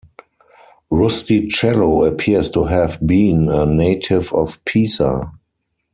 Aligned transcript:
Rustichello 0.89 2.07
appears 2.07 2.49
to 2.49 2.63
have 2.63 2.97
been 3.05 3.47
a 3.49 3.67
native 3.67 4.33
of 4.33 4.57
Pisa. 4.65 5.29